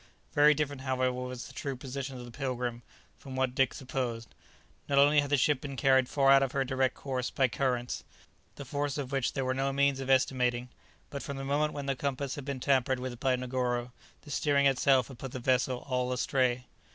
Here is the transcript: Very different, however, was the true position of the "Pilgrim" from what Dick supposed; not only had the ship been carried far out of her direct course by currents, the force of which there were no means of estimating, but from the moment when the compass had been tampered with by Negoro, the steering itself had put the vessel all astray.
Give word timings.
Very 0.33 0.55
different, 0.55 0.81
however, 0.81 1.13
was 1.13 1.45
the 1.45 1.53
true 1.53 1.75
position 1.75 2.17
of 2.17 2.25
the 2.25 2.31
"Pilgrim" 2.31 2.81
from 3.19 3.35
what 3.35 3.53
Dick 3.53 3.71
supposed; 3.71 4.33
not 4.89 4.97
only 4.97 5.19
had 5.19 5.29
the 5.29 5.37
ship 5.37 5.61
been 5.61 5.75
carried 5.75 6.09
far 6.09 6.31
out 6.31 6.41
of 6.41 6.53
her 6.53 6.65
direct 6.65 6.95
course 6.95 7.29
by 7.29 7.47
currents, 7.47 8.03
the 8.55 8.65
force 8.65 8.97
of 8.97 9.11
which 9.11 9.33
there 9.33 9.45
were 9.45 9.53
no 9.53 9.71
means 9.71 9.99
of 9.99 10.09
estimating, 10.09 10.69
but 11.11 11.21
from 11.21 11.37
the 11.37 11.43
moment 11.45 11.73
when 11.73 11.85
the 11.85 11.95
compass 11.95 12.33
had 12.33 12.45
been 12.45 12.59
tampered 12.59 12.99
with 12.99 13.19
by 13.19 13.35
Negoro, 13.35 13.91
the 14.23 14.31
steering 14.31 14.65
itself 14.65 15.07
had 15.07 15.19
put 15.19 15.33
the 15.33 15.39
vessel 15.39 15.85
all 15.87 16.11
astray. 16.11 16.65